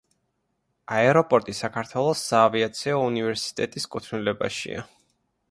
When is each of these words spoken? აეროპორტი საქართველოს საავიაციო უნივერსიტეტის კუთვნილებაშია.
აეროპორტი 0.95 1.55
საქართველოს 1.59 2.23
საავიაციო 2.31 2.97
უნივერსიტეტის 3.11 3.87
კუთვნილებაშია. 3.97 4.89